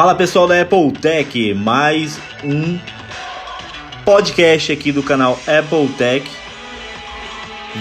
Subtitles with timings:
[0.00, 2.78] Fala pessoal da Apple Tech, mais um
[4.02, 6.26] podcast aqui do canal Apple Tech.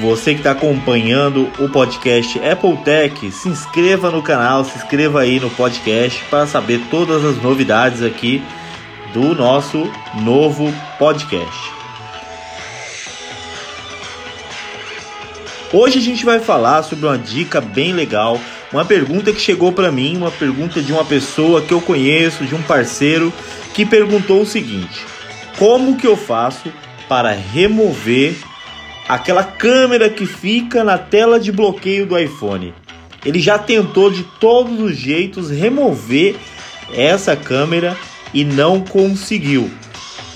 [0.01, 5.39] Você que está acompanhando o podcast Apple Tech, se inscreva no canal, se inscreva aí
[5.39, 8.43] no podcast para saber todas as novidades aqui
[9.13, 11.71] do nosso novo podcast.
[15.71, 18.37] Hoje a gente vai falar sobre uma dica bem legal,
[18.71, 22.53] uma pergunta que chegou para mim, uma pergunta de uma pessoa que eu conheço, de
[22.53, 23.33] um parceiro,
[23.73, 25.05] que perguntou o seguinte:
[25.57, 26.71] Como que eu faço
[27.07, 28.35] para remover
[29.07, 32.73] aquela câmera que fica na tela de bloqueio do iPhone?
[33.25, 36.35] Ele já tentou de todos os jeitos remover
[36.93, 37.97] essa câmera
[38.33, 39.69] e não conseguiu.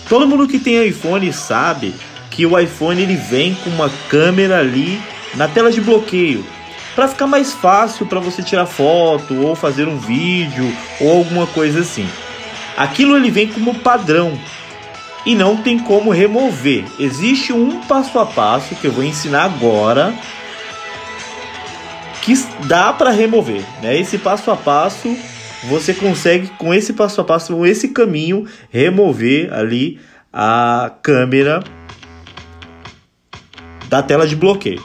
[0.10, 1.94] Todo mundo que tem iPhone sabe
[2.30, 5.00] que o iPhone ele vem com uma câmera ali
[5.36, 6.44] na tela de bloqueio
[6.96, 11.80] para ficar mais fácil para você tirar foto ou fazer um vídeo ou alguma coisa
[11.80, 12.08] assim.
[12.78, 14.38] Aquilo ele vem como padrão
[15.26, 16.86] e não tem como remover.
[17.00, 20.14] Existe um passo a passo que eu vou ensinar agora
[22.22, 22.34] que
[22.66, 23.98] dá para remover, né?
[23.98, 25.16] Esse passo a passo
[25.64, 30.00] você consegue com esse passo a passo, com esse caminho, remover ali
[30.32, 31.64] a câmera
[33.88, 34.82] da tela de bloqueio.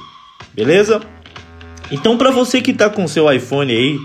[0.55, 1.01] Beleza?
[1.91, 3.99] Então, para você que está com seu iPhone aí,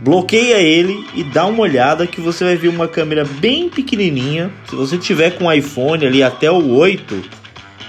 [0.00, 4.50] bloqueia ele e dá uma olhada que você vai ver uma câmera bem pequenininha.
[4.68, 7.22] Se você tiver com o iPhone ali até o 8,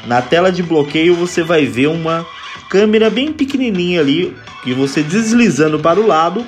[0.06, 2.26] na tela de bloqueio você vai ver uma
[2.70, 6.46] câmera bem pequenininha ali que você deslizando para o lado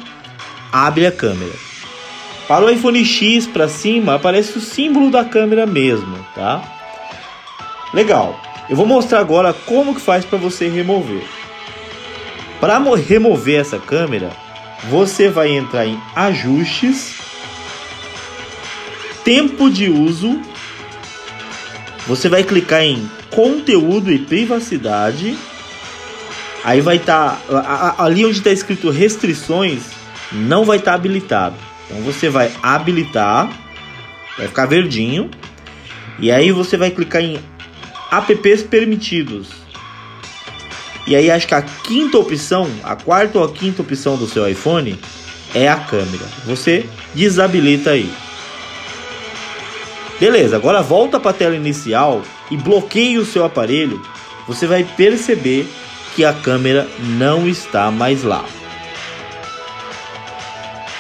[0.72, 1.54] abre a câmera.
[2.48, 6.64] Para o iPhone X para cima aparece o símbolo da câmera mesmo, tá?
[7.94, 8.40] Legal.
[8.70, 11.24] Eu vou mostrar agora como que faz para você remover.
[12.60, 14.32] Para remover essa câmera,
[14.90, 17.16] você vai entrar em ajustes,
[19.24, 20.42] tempo de uso,
[22.06, 25.38] você vai clicar em conteúdo e privacidade.
[26.64, 29.84] Aí vai estar tá, ali onde está escrito restrições,
[30.32, 31.56] não vai estar tá habilitado.
[31.86, 33.50] Então você vai habilitar,
[34.38, 35.30] vai ficar verdinho.
[36.20, 37.40] E aí você vai clicar em
[38.12, 39.69] apps permitidos.
[41.10, 44.48] E aí acho que a quinta opção, a quarta ou a quinta opção do seu
[44.48, 44.96] iPhone
[45.56, 46.24] é a câmera.
[46.46, 48.14] Você desabilita aí.
[50.20, 52.22] Beleza, agora volta para a tela inicial
[52.52, 54.00] e bloqueie o seu aparelho.
[54.48, 55.68] Você vai perceber
[56.16, 56.88] que a câmera
[57.18, 58.46] não está mais lá.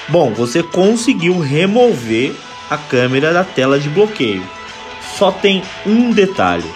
[0.07, 2.33] Bom, você conseguiu remover
[2.67, 4.43] a câmera da tela de bloqueio.
[5.19, 6.67] Só tem um detalhe.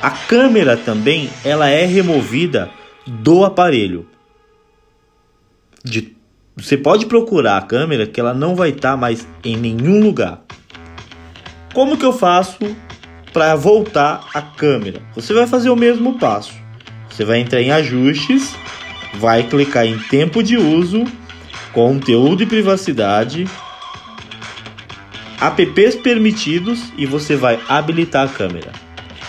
[0.00, 2.70] A câmera também ela é removida
[3.04, 4.06] do aparelho.
[5.84, 6.16] De,
[6.56, 10.44] você pode procurar a câmera que ela não vai estar tá mais em nenhum lugar.
[11.74, 12.76] Como que eu faço
[13.32, 15.02] para voltar a câmera?
[15.16, 16.52] Você vai fazer o mesmo passo.
[17.10, 18.54] Você vai entrar em ajustes,
[19.14, 21.04] vai clicar em tempo de uso,
[21.72, 23.48] conteúdo e privacidade,
[25.40, 28.72] apps permitidos e você vai habilitar a câmera.